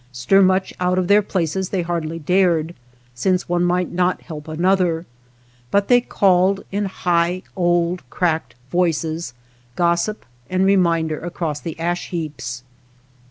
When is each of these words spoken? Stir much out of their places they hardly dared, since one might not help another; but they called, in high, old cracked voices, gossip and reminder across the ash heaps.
Stir 0.11 0.41
much 0.41 0.73
out 0.79 0.97
of 0.97 1.07
their 1.07 1.21
places 1.21 1.69
they 1.69 1.83
hardly 1.83 2.17
dared, 2.17 2.73
since 3.13 3.47
one 3.47 3.63
might 3.63 3.91
not 3.91 4.23
help 4.23 4.47
another; 4.47 5.05
but 5.69 5.89
they 5.89 6.01
called, 6.01 6.63
in 6.71 6.85
high, 6.85 7.43
old 7.55 8.01
cracked 8.09 8.55
voices, 8.71 9.35
gossip 9.75 10.25
and 10.49 10.65
reminder 10.65 11.19
across 11.19 11.59
the 11.59 11.79
ash 11.79 12.07
heaps. 12.09 12.63